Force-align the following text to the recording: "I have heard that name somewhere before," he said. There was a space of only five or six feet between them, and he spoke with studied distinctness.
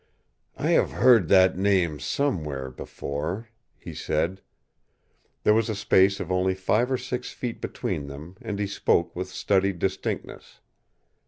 "I 0.57 0.71
have 0.71 0.93
heard 0.93 1.27
that 1.27 1.59
name 1.59 1.99
somewhere 1.99 2.71
before," 2.71 3.49
he 3.77 3.93
said. 3.93 4.41
There 5.43 5.53
was 5.53 5.69
a 5.69 5.75
space 5.75 6.19
of 6.19 6.31
only 6.31 6.55
five 6.55 6.91
or 6.91 6.97
six 6.97 7.29
feet 7.33 7.61
between 7.61 8.07
them, 8.07 8.35
and 8.41 8.57
he 8.57 8.65
spoke 8.65 9.15
with 9.15 9.29
studied 9.29 9.77
distinctness. 9.77 10.59